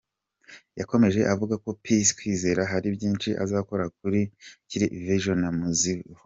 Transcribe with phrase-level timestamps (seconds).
[0.79, 6.13] Yakomeje avuga ko Peace Kwizera hari byinshi azakora akurikije vision amuziho.